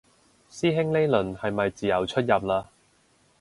[0.49, 2.63] 師兄呢輪係咪自由出入嘞